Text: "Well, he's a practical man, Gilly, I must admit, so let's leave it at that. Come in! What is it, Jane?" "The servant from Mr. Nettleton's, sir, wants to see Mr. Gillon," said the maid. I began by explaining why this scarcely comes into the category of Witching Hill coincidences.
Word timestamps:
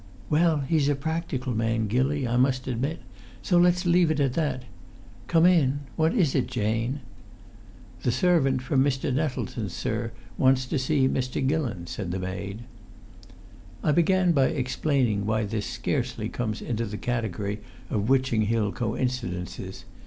"Well, 0.31 0.61
he's 0.61 0.89
a 0.89 0.95
practical 0.95 1.53
man, 1.53 1.85
Gilly, 1.85 2.27
I 2.27 2.35
must 2.35 2.65
admit, 2.65 3.01
so 3.43 3.59
let's 3.59 3.85
leave 3.85 4.09
it 4.09 4.19
at 4.19 4.33
that. 4.33 4.63
Come 5.27 5.45
in! 5.45 5.81
What 5.95 6.15
is 6.15 6.33
it, 6.33 6.47
Jane?" 6.47 7.01
"The 8.01 8.11
servant 8.11 8.63
from 8.63 8.83
Mr. 8.83 9.13
Nettleton's, 9.13 9.73
sir, 9.73 10.11
wants 10.39 10.65
to 10.65 10.79
see 10.79 11.07
Mr. 11.07 11.45
Gillon," 11.47 11.85
said 11.85 12.09
the 12.09 12.17
maid. 12.17 12.61
I 13.83 13.91
began 13.91 14.31
by 14.31 14.47
explaining 14.47 15.27
why 15.27 15.43
this 15.45 15.67
scarcely 15.67 16.29
comes 16.29 16.63
into 16.63 16.85
the 16.87 16.97
category 16.97 17.59
of 17.91 18.09
Witching 18.09 18.47
Hill 18.47 18.71
coincidences. 18.71 19.85